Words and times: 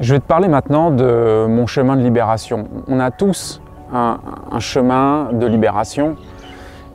Je 0.00 0.14
vais 0.14 0.20
te 0.20 0.24
parler 0.24 0.48
maintenant 0.48 0.90
de 0.90 1.46
mon 1.48 1.66
chemin 1.66 1.96
de 1.96 2.02
libération. 2.02 2.66
On 2.88 2.98
a 2.98 3.10
tous 3.10 3.60
un, 3.92 4.18
chemin 4.58 5.28
de 5.32 5.46
libération 5.46 6.16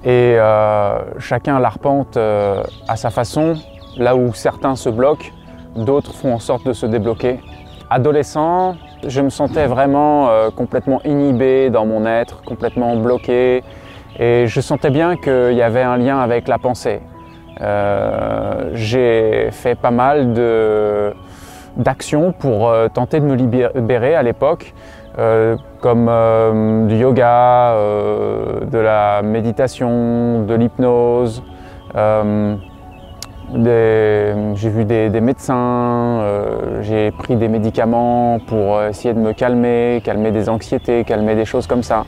et 0.03 0.35
euh, 0.37 0.99
chacun 1.19 1.59
l'arpente 1.59 2.17
euh, 2.17 2.63
à 2.87 2.95
sa 2.95 3.09
façon. 3.09 3.55
Là 3.97 4.15
où 4.15 4.33
certains 4.33 4.75
se 4.75 4.89
bloquent, 4.89 5.27
d'autres 5.75 6.13
font 6.13 6.33
en 6.33 6.39
sorte 6.39 6.67
de 6.67 6.73
se 6.73 6.85
débloquer. 6.85 7.39
Adolescent, 7.89 8.75
je 9.07 9.21
me 9.21 9.29
sentais 9.29 9.67
vraiment 9.67 10.29
euh, 10.29 10.49
complètement 10.49 11.01
inhibé 11.03 11.69
dans 11.69 11.85
mon 11.85 12.05
être, 12.05 12.43
complètement 12.43 12.95
bloqué 12.95 13.63
et 14.19 14.47
je 14.47 14.61
sentais 14.61 14.89
bien 14.89 15.15
qu'il 15.17 15.53
y 15.53 15.61
avait 15.61 15.83
un 15.83 15.97
lien 15.97 16.19
avec 16.19 16.47
la 16.47 16.57
pensée. 16.57 17.01
J'ai 18.73 19.49
fait 19.51 19.75
pas 19.75 19.91
mal 19.91 20.33
de 20.33 21.13
d'actions 21.77 22.33
pour 22.33 22.67
euh, 22.67 22.87
tenter 22.89 23.19
de 23.19 23.25
me 23.25 23.35
libérer 23.35 24.15
à 24.15 24.23
l'époque, 24.23 24.73
euh, 25.17 25.55
comme 25.79 26.07
euh, 26.09 26.87
du 26.87 26.95
yoga, 26.95 27.75
de 28.69 28.77
la 28.77 29.21
méditation, 29.21 30.43
de 30.43 30.53
l'hypnose. 30.55 31.43
j'ai 33.55 34.69
vu 34.69 34.85
des, 34.85 35.09
des 35.09 35.21
médecins, 35.21 36.21
j'ai 36.81 37.11
pris 37.11 37.35
des 37.35 37.47
médicaments 37.47 38.39
pour 38.47 38.81
essayer 38.83 39.13
de 39.13 39.19
me 39.19 39.33
calmer, 39.33 40.01
calmer 40.03 40.31
des 40.31 40.49
anxiétés, 40.49 41.03
calmer 41.03 41.35
des 41.35 41.45
choses 41.45 41.67
comme 41.67 41.83
ça. 41.83 42.05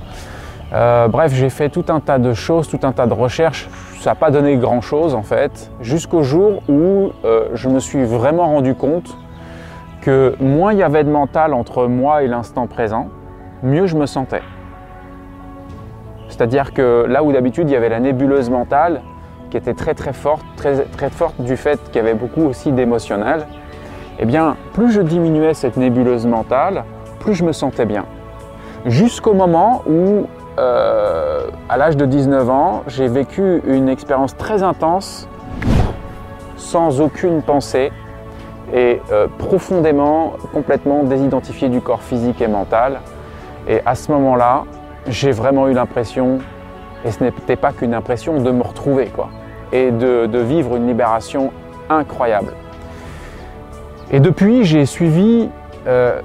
bref, 0.72 1.34
j'ai 1.34 1.50
fait 1.50 1.70
tout 1.70 1.86
un 1.90 2.00
tas 2.00 2.20
de 2.20 2.34
choses, 2.34 2.68
tout 2.68 2.80
un 2.84 2.92
tas 2.92 3.08
de 3.08 3.14
recherches. 3.14 3.70
Ça 4.02 4.12
n'a 4.12 4.16
pas 4.16 4.32
donné 4.32 4.58
grand-chose 4.58 5.14
en 5.14 5.24
fait, 5.24 5.72
jusqu'au 5.82 6.24
jour 6.24 6.62
où 6.68 7.12
je 7.54 7.70
me 7.70 7.80
suis 7.80 8.04
vraiment 8.04 8.48
rendu 8.48 8.76
compte 8.76 9.16
que 10.02 10.36
moins 10.40 10.74
il 10.74 10.80
y 10.80 10.84
avait 10.84 11.04
de 11.04 11.10
mental 11.10 11.54
entre 11.54 11.88
moi 11.88 12.24
et 12.24 12.28
l'instant 12.28 12.68
présent, 12.68 13.10
mieux 13.64 13.86
je 13.86 13.96
me 13.96 14.06
sentais. 14.06 14.42
C'est-à-dire 16.28 16.74
que 16.74 17.06
là 17.08 17.24
où 17.24 17.32
d'habitude 17.32 17.70
il 17.70 17.74
y 17.74 17.76
avait 17.76 17.90
la 17.90 18.00
nébuleuse 18.00 18.50
mentale 18.50 19.02
qui 19.50 19.58
était 19.58 19.74
très 19.74 19.94
très 19.94 20.14
forte, 20.14 20.46
très, 20.56 20.86
très 20.86 21.10
forte 21.10 21.42
du 21.42 21.58
fait 21.58 21.80
qu'il 21.86 21.96
y 21.96 22.00
avait 22.00 22.14
beaucoup 22.14 22.44
aussi 22.44 22.72
d'émotionnel, 22.72 23.46
eh 24.20 24.26
bien 24.26 24.56
plus 24.74 24.92
je 24.92 25.02
diminuais 25.02 25.54
cette 25.54 25.78
nébuleuse 25.78 26.26
mentale, 26.26 26.84
plus 27.20 27.34
je 27.34 27.44
me 27.44 27.52
sentais 27.52 27.86
bien. 27.86 28.06
Jusqu'au 28.86 29.34
moment 29.34 29.84
où, 29.90 30.28
euh, 30.58 31.42
à 31.68 31.78
l'âge 31.78 31.98
de 31.98 32.06
19 32.06 32.50
ans, 32.50 32.84
j'ai 32.88 33.08
vécu 33.08 33.62
une 33.68 33.90
expérience 33.90 34.38
très 34.38 34.64
intense, 34.64 35.28
sans 36.56 37.02
aucune 37.02 37.42
pensée, 37.42 37.92
et 38.74 39.02
euh, 39.12 39.28
profondément, 39.38 40.34
complètement 40.54 41.04
désidentifié 41.04 41.70
du 41.70 41.82
corps 41.82 42.04
physique 42.04 42.42
et 42.42 42.48
mental. 42.48 43.00
Et 43.68 43.82
à 43.86 43.96
ce 43.96 44.12
moment-là, 44.12 44.64
j'ai 45.08 45.32
vraiment 45.32 45.68
eu 45.68 45.74
l'impression, 45.74 46.40
et 47.06 47.12
ce 47.12 47.24
n'était 47.24 47.56
pas 47.56 47.72
qu'une 47.72 47.94
impression, 47.94 48.42
de 48.42 48.52
me 48.52 48.64
retrouver, 48.64 49.08
quoi, 49.08 49.30
et 49.72 49.92
de, 49.92 50.40
vivre 50.40 50.76
une 50.76 50.88
libération 50.88 51.52
incroyable. 51.90 52.54
Et 54.12 54.20
depuis, 54.20 54.64
j'ai 54.64 54.86
suivi 54.86 55.50
euh, 55.88 56.22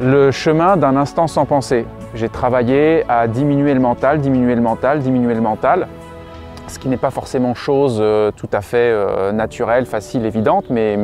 le 0.00 0.30
chemin 0.30 0.76
d'un 0.76 0.96
instant 0.96 1.26
sans 1.26 1.44
pensée. 1.44 1.86
J'ai 2.14 2.28
travaillé 2.28 3.04
à 3.08 3.26
diminuer 3.26 3.74
le 3.74 3.80
mental, 3.80 4.20
diminuer 4.20 4.54
le 4.54 4.60
mental, 4.60 5.00
diminuer 5.00 5.34
le 5.34 5.40
mental 5.40 5.88
ce 6.68 6.78
qui 6.78 6.88
n'est 6.88 6.96
pas 6.96 7.10
forcément 7.10 7.54
chose 7.54 7.98
euh, 8.00 8.30
tout 8.30 8.48
à 8.52 8.60
fait 8.60 8.90
euh, 8.90 9.32
naturelle, 9.32 9.86
facile, 9.86 10.24
évidente, 10.24 10.66
mais, 10.70 10.96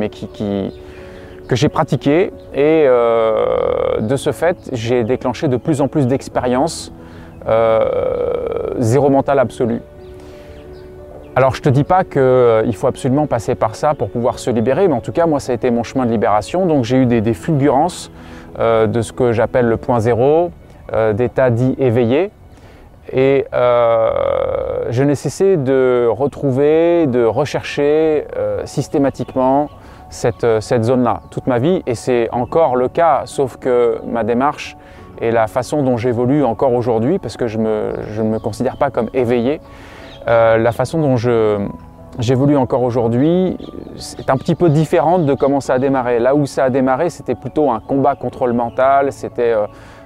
que 1.47 1.55
j'ai 1.55 1.69
pratiqué. 1.69 2.31
Et 2.53 2.85
euh, 2.85 3.99
de 3.99 4.15
ce 4.15 4.31
fait, 4.31 4.57
j'ai 4.71 5.03
déclenché 5.03 5.47
de 5.47 5.57
plus 5.57 5.81
en 5.81 5.87
plus 5.87 6.07
d'expériences 6.07 6.91
zéro 8.77 9.09
mental 9.09 9.39
absolu. 9.39 9.81
Alors 11.35 11.55
je 11.55 11.61
te 11.63 11.69
dis 11.69 11.83
pas 11.83 12.03
qu'il 12.03 12.75
faut 12.75 12.85
absolument 12.85 13.25
passer 13.25 13.55
par 13.55 13.75
ça 13.75 13.95
pour 13.95 14.11
pouvoir 14.11 14.37
se 14.37 14.51
libérer, 14.51 14.87
mais 14.87 14.93
en 14.93 15.01
tout 15.01 15.11
cas 15.11 15.25
moi 15.25 15.39
ça 15.39 15.51
a 15.51 15.55
été 15.55 15.71
mon 15.71 15.81
chemin 15.81 16.05
de 16.05 16.11
libération. 16.11 16.67
Donc 16.67 16.83
j'ai 16.83 16.97
eu 16.97 17.05
des, 17.07 17.33
fulgurances 17.33 18.11
de 18.59 19.01
ce 19.01 19.11
que 19.11 19.31
j'appelle 19.31 19.65
le 19.65 19.77
point 19.77 19.99
zéro, 19.99 20.51
d'état 21.15 21.49
dit 21.49 21.73
éveillé, 21.79 22.29
et 23.11 23.45
euh, 23.53 24.85
je 24.89 25.03
n'ai 25.03 25.15
cessé 25.15 25.57
de 25.57 26.07
retrouver, 26.09 27.07
de 27.07 27.23
rechercher 27.23 28.27
euh, 28.37 28.65
systématiquement 28.65 29.69
cette, 30.09 30.45
cette 30.59 30.83
zone-là 30.83 31.21
toute 31.31 31.47
ma 31.47 31.57
vie. 31.57 31.81
Et 31.87 31.95
c'est 31.95 32.29
encore 32.31 32.75
le 32.75 32.89
cas, 32.89 33.23
sauf 33.25 33.57
que 33.57 33.99
ma 34.05 34.23
démarche 34.23 34.77
et 35.19 35.31
la 35.31 35.47
façon 35.47 35.83
dont 35.83 35.97
j'évolue 35.97 36.43
encore 36.43 36.73
aujourd'hui, 36.73 37.19
parce 37.19 37.37
que 37.37 37.47
je, 37.47 37.57
me, 37.57 37.93
je, 38.11 38.21
ne 38.21 38.29
me 38.29 38.39
considère 38.39 38.77
pas 38.77 38.91
comme 38.91 39.09
éveillé, 39.13 39.61
euh, 40.27 40.57
la 40.57 40.71
façon 40.71 40.99
dont 40.99 41.15
j'évolue 42.19 42.57
encore 42.57 42.83
aujourd'hui 42.83 43.57
est 44.19 44.29
un 44.29 44.37
petit 44.37 44.55
peu 44.55 44.69
différente 44.69 45.25
de 45.25 45.33
comment 45.33 45.59
ça 45.59 45.75
a 45.75 45.79
démarré. 45.79 46.19
Là 46.19 46.35
où 46.35 46.45
ça 46.45 46.65
a 46.65 46.69
démarré, 46.69 47.09
c'était 47.09 47.35
plutôt 47.35 47.71
un 47.71 47.79
combat 47.79 48.15
contre 48.15 48.47
le 48.47 48.53
mental, 48.53 49.11
c'était 49.11 49.53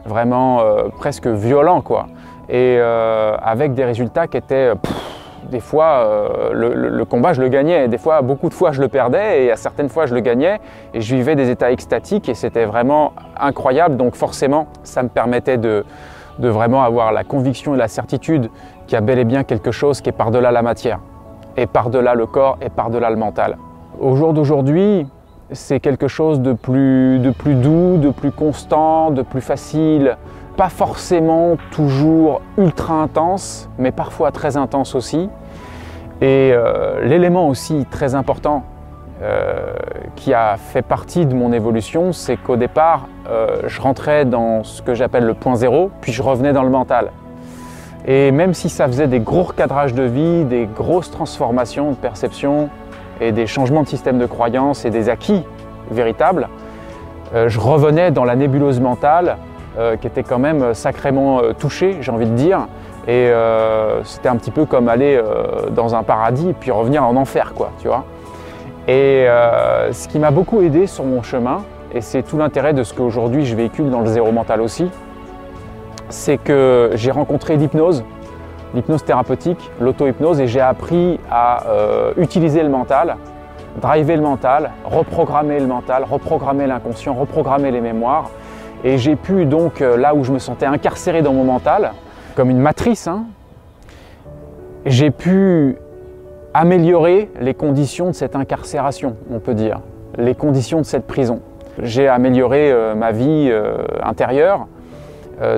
vraiment 0.06 0.62
presque 1.00 1.28
violent 1.28 1.82
quoi 1.82 2.08
et 2.50 2.78
euh, 2.80 3.36
avec 3.42 3.74
des 3.74 3.86
résultats 3.86 4.28
qui 4.28 4.38
étaient 4.38 4.72
des 5.50 5.60
fois 5.60 5.86
euh, 5.86 6.50
le, 6.54 7.06
combat 7.06 7.34
je 7.34 7.42
le 7.42 7.50
gagnais, 7.50 7.88
des 7.88 7.98
fois 7.98 8.22
beaucoup 8.22 8.50
de 8.50 8.54
fois 8.54 8.72
je 8.72 8.82
le 8.82 8.88
perdais. 8.88 9.46
Et 9.46 9.52
à 9.52 9.56
certaines 9.56 9.90
fois 9.90 10.06
je 10.06 10.14
le 10.14 10.22
gagnais. 10.22 10.60
Et 10.94 11.02
je 11.02 11.16
vivais 11.16 11.36
des 11.36 11.50
états 11.50 11.72
extatiques. 11.72 12.30
Et 12.30 12.34
c'était 12.34 12.66
vraiment 12.66 13.14
incroyable. 13.40 13.98
Donc 13.98 14.16
forcément 14.16 14.68
ça 14.84 15.04
me 15.04 15.10
permettait 15.10 15.58
de, 15.58 15.86
vraiment 16.40 16.84
avoir 16.84 17.12
la 17.12 17.24
conviction 17.24 17.76
et 17.76 17.78
la 17.78 17.88
certitude 17.88 18.50
qu'il 18.88 18.96
y 18.96 18.98
a 18.98 19.02
bel 19.02 19.20
et 19.20 19.26
bien 19.26 19.44
quelque 19.44 19.72
chose 19.72 20.02
qui 20.02 20.10
est 20.10 20.14
par-delà 20.14 20.52
la 20.52 20.62
matière. 20.62 21.00
Et 21.58 21.68
par-delà 21.68 22.16
le 22.16 22.26
corps 22.26 22.58
et 22.62 22.70
par-delà 22.70 23.10
le 23.10 23.16
mental. 23.16 23.58
Au 24.00 24.16
jour 24.16 24.34
d'aujourd'hui, 24.34 25.08
c'est 25.52 25.80
quelque 25.80 26.08
chose 26.08 26.42
de 26.42 26.52
plus 26.52 27.20
doux, 27.20 27.98
de 27.98 28.10
plus 28.10 28.32
constant, 28.32 29.12
de 29.12 29.22
plus 29.22 29.42
facile, 29.42 30.18
pas 30.56 30.70
forcément 30.70 31.58
toujours 31.72 32.42
ultra 32.58 32.96
intense, 32.96 33.70
mais 33.78 33.92
parfois 33.92 34.32
très 34.32 34.58
intense 34.58 34.96
aussi. 34.96 35.30
Et 36.22 36.52
euh, 36.54 37.04
l'élément 37.06 37.50
aussi 37.50 37.86
très 37.92 38.16
important 38.16 38.64
euh, 39.22 39.74
qui 40.16 40.34
a 40.34 40.56
fait 40.58 40.82
partie 40.82 41.26
de 41.26 41.34
mon 41.34 41.52
évolution, 41.52 42.14
c'est 42.14 42.38
qu'au 42.38 42.56
départ, 42.56 43.08
euh, 43.30 43.64
je 43.68 43.82
rentrais 43.82 44.24
dans 44.24 44.64
ce 44.64 44.82
que 44.82 44.94
j'appelle 44.94 45.26
le 45.26 45.34
point 45.34 45.56
zéro, 45.56 45.92
puis 46.02 46.14
je 46.14 46.24
revenais 46.24 46.54
dans 46.54 46.64
le 46.64 46.70
mental. 46.70 47.12
Et 48.08 48.32
même 48.32 48.54
si 48.54 48.70
ça 48.70 48.88
faisait 48.88 49.08
des 49.08 49.20
gros 49.20 49.44
recadrages 49.44 49.94
de 49.94 50.04
vie, 50.04 50.46
des 50.46 50.68
grosses 50.74 51.12
transformations 51.12 51.92
de 51.92 51.96
perception 51.96 52.70
et 53.20 53.32
des 53.32 53.48
changements 53.48 53.84
de 53.84 53.88
système 53.88 54.20
de 54.20 54.26
croyance 54.26 54.86
et 54.86 54.90
des 54.90 55.10
acquis 55.10 55.44
véritables, 55.90 56.48
je 57.48 57.60
revenais 57.60 58.12
dans 58.12 58.24
la 58.24 58.36
nébuleuse 58.36 58.80
mentale 58.80 59.38
euh, 59.78 59.98
qui 59.98 60.08
était 60.08 60.24
quand 60.24 60.40
même 60.40 60.74
sacrément 60.74 61.40
euh, 61.40 61.52
touché, 61.52 61.98
j'ai 62.00 62.10
envie 62.10 62.28
de 62.28 62.36
dire. 62.36 62.68
Et 63.08 63.28
euh, 63.28 64.02
c'était 64.06 64.30
un 64.30 64.38
petit 64.38 64.52
peu 64.52 64.66
comme 64.66 64.88
aller 64.88 65.22
dans 65.72 65.96
un 65.96 66.04
paradis 66.04 66.50
et 66.50 66.54
puis 66.54 66.72
revenir 66.72 67.04
en 67.04 67.16
enfer, 67.18 67.54
quoi, 67.54 67.72
tu 67.80 67.88
vois. 67.88 68.06
Et 68.88 69.28
ce 69.92 70.08
qui 70.08 70.18
m'a 70.18 70.32
beaucoup 70.32 70.62
aidé 70.62 70.88
sur 70.88 71.04
mon 71.04 71.22
chemin, 71.22 71.64
et 71.94 72.02
c'est 72.02 72.24
tout 72.24 72.38
l'intérêt 72.38 72.74
de 72.74 72.84
ce 72.84 72.94
qu'aujourd'hui 72.94 73.46
je 73.46 73.56
véhicule 73.56 73.90
dans 73.90 74.02
le 74.02 74.08
zéro 74.08 74.32
mental 74.32 74.62
aussi, 74.62 74.90
c'est 76.10 76.38
que 76.38 76.92
j'ai 76.96 77.12
rencontré 77.12 77.58
l'hypnose, 77.58 78.04
l'hypnose 78.74 79.04
thérapeutique, 79.04 79.72
l'auto-hypnose, 79.80 80.40
et 80.40 80.48
j'ai 80.48 80.62
appris 80.62 81.20
à 81.30 81.64
utiliser 82.18 82.64
le 82.64 82.70
mental, 82.70 83.18
driver 83.82 84.16
le 84.16 84.24
mental, 84.24 84.72
reprogrammer 84.84 85.60
le 85.60 85.68
mental, 85.68 86.06
reprogrammer 86.10 86.66
l'inconscient, 86.66 87.14
reprogrammer 87.14 87.70
les 87.70 87.82
mémoires, 87.82 88.30
et 88.84 88.98
j'ai 88.98 89.16
pu 89.16 89.46
donc, 89.46 89.82
euh, 89.82 89.98
là 89.98 90.14
où 90.14 90.24
je 90.24 90.32
me 90.32 90.40
sentais 90.40 90.66
incarcéré 90.66 91.22
dans 91.22 91.34
mon 91.34 91.44
mental, 91.44 91.94
comme 92.36 92.50
une 92.50 92.60
matrice, 92.60 93.08
hein, 93.08 93.26
j'ai 94.86 95.12
pu 95.12 95.78
améliorer 96.54 97.30
les 97.40 97.54
conditions 97.54 98.08
de 98.08 98.12
cette 98.12 98.36
incarcération, 98.36 99.16
on 99.32 99.40
peut 99.40 99.54
dire, 99.54 99.80
les 100.18 100.36
conditions 100.36 100.80
de 100.80 100.86
cette 100.86 101.08
prison. 101.08 101.42
J'ai 101.82 102.08
amélioré 102.08 102.72
euh, 102.72 102.96
ma 102.96 103.12
vie 103.12 103.50
euh, 103.50 103.78
intérieure 104.04 104.68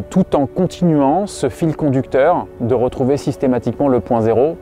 tout 0.09 0.35
en 0.35 0.47
continuant 0.47 1.27
ce 1.27 1.49
fil 1.49 1.75
conducteur 1.75 2.47
de 2.61 2.73
retrouver 2.73 3.15
systématiquement 3.15 3.89
le 3.89 3.99
point 3.99 4.21
zéro 4.21 4.57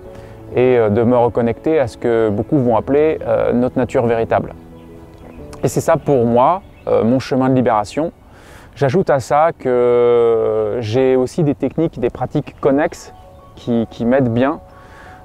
et 0.58 0.78
de 0.78 1.04
me 1.04 1.16
reconnecter 1.16 1.80
à 1.80 1.88
ce 1.88 1.96
que 1.96 2.28
beaucoup 2.28 2.58
vont 2.58 2.76
appeler 2.76 3.20
notre 3.54 3.78
nature 3.78 4.06
véritable. 4.08 4.54
Et 5.64 5.70
c'est 5.70 5.80
ça 5.80 5.96
pour 5.96 6.26
moi, 6.26 6.64
mon 6.86 7.20
chemin 7.20 7.48
de 7.48 7.56
libération. 7.56 8.12
J'ajoute 8.76 9.10
à 9.10 9.22
ça 9.22 9.52
que 9.58 10.80
j'ai 10.82 11.16
aussi 11.16 11.44
des 11.44 11.56
techniques, 11.56 11.98
des 11.98 12.10
pratiques 12.10 12.60
connexes 12.60 13.14
qui, 13.56 13.88
m'aident 14.06 14.34
bien. 14.34 14.60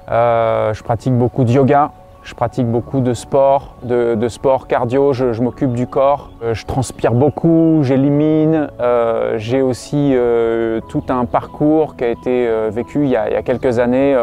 Euh, 0.09 0.73
je 0.73 0.81
pratique 0.81 1.13
beaucoup 1.13 1.43
de 1.43 1.51
yoga, 1.51 1.91
Je 2.23 2.33
pratique 2.33 2.67
beaucoup 2.67 3.01
de 3.01 3.13
sport, 3.13 3.75
de, 3.83 4.27
sport 4.29 4.67
cardio, 4.67 5.11
je, 5.11 5.41
m'occupe 5.41 5.73
du 5.73 5.85
corps, 5.85 6.29
euh, 6.43 6.53
je 6.53 6.65
transpire 6.65 7.13
beaucoup, 7.13 7.79
j'élimine. 7.81 8.69
Euh, 8.79 9.37
j'ai 9.37 9.61
aussi 9.61 10.15
tout 10.87 11.03
un 11.09 11.25
parcours 11.25 11.97
qui 11.97 12.05
a 12.05 12.07
été 12.07 12.49
vécu 12.69 13.03
il 13.03 13.09
y, 13.09 13.17
a, 13.17 13.41
quelques 13.41 13.79
années 13.79 14.17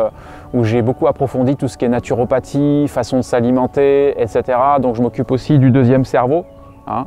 où 0.55 0.65
j'ai 0.65 0.81
beaucoup 0.81 1.07
approfondi 1.07 1.55
tout 1.55 1.69
ce 1.69 1.77
qui 1.77 1.85
est 1.85 1.91
naturopathie, 1.91 2.89
façon 2.89 3.19
de 3.19 3.23
s'alimenter, 3.23 4.19
etc. 4.19 4.59
Donc 4.81 4.95
je 4.95 5.03
m'occupe 5.03 5.31
aussi 5.31 5.59
du 5.59 5.71
deuxième 5.71 6.07
cerveau. 6.07 6.47
Hein. 6.87 7.05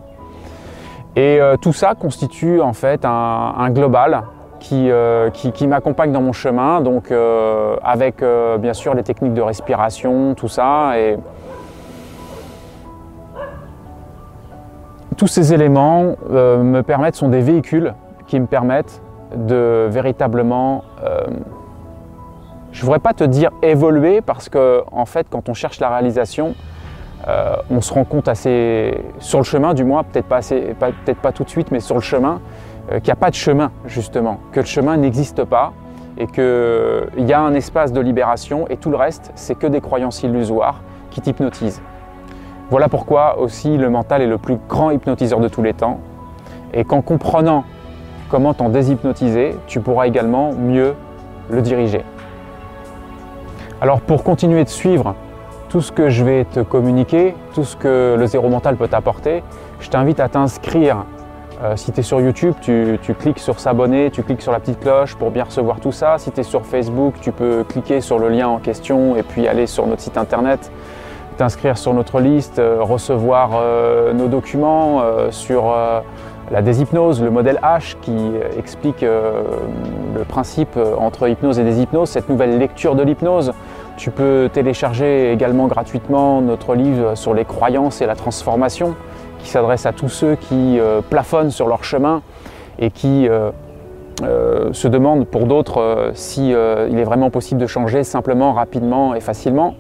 Et 1.15 1.39
tout 1.61 1.73
ça 1.73 1.93
constitue 1.93 2.61
en 2.61 2.73
fait 2.73 3.03
un 3.03 3.69
global 3.69 4.23
euh, 4.73 5.29
qui, 5.31 5.67
m'accompagne 5.67 6.11
dans 6.11 6.21
mon 6.21 6.31
chemin, 6.33 6.81
donc 6.81 7.11
euh, 7.11 7.75
avec 7.83 8.21
euh, 8.21 8.57
bien 8.57 8.73
sûr 8.73 8.93
les 8.93 9.03
techniques 9.03 9.33
de 9.33 9.41
respiration, 9.41 10.33
tout 10.35 10.47
ça. 10.47 10.97
Et 10.97 11.17
tous 15.17 15.27
ces 15.27 15.53
éléments 15.53 16.15
me 16.29 16.81
permettent, 16.81 17.15
sont 17.15 17.27
des 17.27 17.41
véhicules 17.41 17.93
qui 18.27 18.39
me 18.39 18.45
permettent 18.45 19.01
de 19.35 19.87
véritablement, 19.89 20.83
je 22.71 22.79
ne 22.79 22.85
voudrais 22.85 22.99
pas 22.99 23.13
te 23.13 23.23
dire 23.23 23.51
évoluer, 23.61 24.21
parce 24.21 24.47
que 24.47 24.83
en 24.91 25.05
fait, 25.05 25.27
quand 25.29 25.49
on 25.49 25.53
cherche 25.53 25.79
la 25.79 25.89
réalisation, 25.89 26.55
on 27.69 27.81
se 27.81 27.94
rend 27.94 28.03
compte 28.03 28.27
assez, 28.27 28.97
sur 29.19 29.39
le 29.39 29.44
chemin 29.44 29.73
du 29.73 29.83
moins, 29.83 30.03
peut-être 30.03 30.27
pas, 30.27 30.41
pas 31.21 31.31
tout 31.31 31.44
de 31.44 31.50
suite, 31.50 31.71
mais 31.71 31.79
sur 31.79 31.95
le 31.95 32.01
chemin, 32.01 32.41
euh, 32.91 33.00
qu'il 33.00 33.06
n'y 33.06 33.12
a 33.12 33.15
pas 33.15 33.29
de 33.29 33.35
chemin, 33.35 33.71
justement, 33.85 34.39
que 34.51 34.59
le 34.59 34.65
chemin 34.65 34.97
n'existe 34.97 35.44
pas 35.44 35.73
et 36.18 36.27
qu'il 36.27 37.27
y 37.27 37.33
a 37.33 37.39
un 37.39 37.53
espace 37.53 37.94
de 37.94 38.01
libération 38.01 38.68
et 38.69 38.77
tout 38.77 38.89
le 38.89 38.97
reste, 38.97 39.31
c'est 39.35 39.56
que 39.56 39.68
des 39.68 39.81
croyances 39.81 40.23
illusoires 40.23 40.81
qui 41.09 41.21
t'hypnotisent. 41.21 41.81
Voilà 42.69 42.89
pourquoi 42.89 43.39
aussi 43.39 43.77
le 43.77 43.89
mental 43.89 44.21
est 44.21 44.27
le 44.27 44.38
plus 44.38 44.57
grand 44.67 44.91
hypnotiseur 44.91 45.39
de 45.39 45.47
tous 45.47 45.62
les 45.62 45.74
temps 45.74 46.00
et 46.74 46.83
qu'en 46.83 47.01
comprenant 47.01 47.63
comment 48.29 48.53
t'en 48.53 48.69
déshypnotiser, 48.69 49.56
tu 49.67 49.79
pourras 49.79 50.07
également 50.07 50.53
mieux 50.53 50.95
le 51.50 51.62
diriger. 51.62 52.03
Alors 53.81 54.01
pour 54.01 54.24
continuer 54.24 54.63
de 54.63 54.69
suivre 54.69 55.15
tout 55.71 55.81
ce 55.81 55.94
que 55.94 56.09
je 56.09 56.25
vais 56.25 56.44
te 56.44 56.59
communiquer, 56.59 57.33
tout 57.56 57.63
ce 57.63 57.77
que 57.77 58.18
le 58.19 58.27
zéro 58.27 58.50
mental 58.50 58.75
peut 58.75 58.89
t'apporter, 58.89 59.41
je 59.79 59.89
t'invite 59.89 60.19
à 60.19 60.27
t'inscrire 60.27 61.06
euh, 61.63 61.77
si 61.77 61.94
tu 61.94 62.01
es 62.01 62.03
sur 62.03 62.19
YouTube, 62.19 62.56
tu, 62.59 63.00
cliques 63.18 63.39
sur 63.39 63.57
s'abonner, 63.57 64.12
tu 64.12 64.21
cliques 64.21 64.41
sur 64.41 64.51
la 64.51 64.59
petite 64.59 64.81
cloche 64.81 65.15
pour 65.15 65.31
bien 65.31 65.45
recevoir 65.45 65.79
tout 65.79 65.94
ça. 65.94 66.18
Si 66.18 66.29
tu 66.31 66.41
es 66.41 66.44
sur 66.44 66.65
Facebook, 66.65 67.13
tu 67.21 67.31
peux 67.31 67.63
cliquer 67.63 68.01
sur 68.01 68.19
le 68.19 68.27
lien 68.27 68.50
en 68.50 68.57
question 68.57 69.15
et 69.15 69.23
puis 69.23 69.47
aller 69.47 69.65
sur 69.65 69.88
notre 69.88 70.01
site 70.01 70.18
internet, 70.18 70.71
t'inscrire 71.38 71.77
sur 71.77 71.94
notre 71.94 72.19
liste, 72.19 72.59
euh, 72.59 72.79
recevoir 72.81 73.51
euh, 73.53 74.12
nos 74.12 74.27
documents 74.27 75.01
sur 75.29 75.74
la 76.51 76.62
déshypnose, 76.62 77.24
le 77.24 77.29
modèle 77.29 77.59
H 77.63 77.95
qui 78.01 78.17
explique 78.57 79.01
le 79.03 80.25
principe 80.27 80.77
entre 80.97 81.29
hypnose 81.29 81.59
et 81.59 81.63
déshypnose, 81.63 82.09
cette 82.09 82.27
nouvelle 82.27 82.57
lecture 82.57 82.95
de 82.95 83.03
l'hypnose. 83.03 83.53
Tu 84.01 84.09
peux 84.09 84.50
télécharger 84.51 85.31
également 85.31 85.68
gratuitement 85.68 86.42
notre 86.42 86.74
livre 86.74 87.13
sur 87.13 87.36
les 87.36 87.45
croyances 87.45 88.01
et 88.01 88.07
la 88.07 88.15
transformation 88.15 88.95
qui 89.38 89.48
s'adresse 89.48 89.86
à 89.86 89.92
tous 89.92 90.09
ceux 90.09 90.33
qui 90.33 90.80
euh, 90.80 91.01
plafonnent 91.07 91.51
sur 91.51 91.68
leur 91.68 91.83
chemin 91.83 92.24
et 92.80 92.89
qui 92.89 93.30
euh, 93.30 93.51
euh, 94.24 94.74
se 94.74 94.88
demandent 94.88 95.27
pour 95.27 95.45
d'autres 95.45 96.09
si 96.15 96.50
il 96.50 96.98
est 96.98 97.03
vraiment 97.03 97.30
possible 97.30 97.62
de 97.62 97.68
changer 97.68 98.03
simplement, 98.03 98.53
rapidement 98.53 99.13
et 99.13 99.19
facilement. 99.19 99.75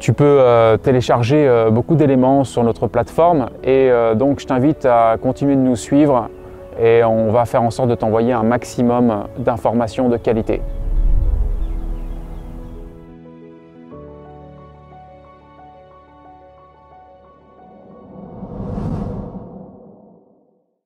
Tu 0.00 0.12
peux 0.12 0.42
télécharger 0.82 1.50
beaucoup 1.70 1.94
d'éléments 1.94 2.44
sur 2.44 2.62
notre 2.62 2.88
plateforme 2.88 3.48
et 3.64 3.90
donc 4.16 4.38
je 4.38 4.46
t'invite 4.46 4.84
à 4.84 5.16
continuer 5.16 5.56
de 5.56 5.62
nous 5.62 5.76
suivre 5.76 6.28
et 6.78 7.02
on 7.04 7.32
va 7.32 7.46
faire 7.46 7.62
en 7.62 7.70
sorte 7.70 7.88
de 7.88 7.94
t'envoyer 7.94 8.34
un 8.34 8.42
maximum 8.42 9.24
d'informations 9.38 10.10
de 10.10 10.18
qualité. 10.18 10.60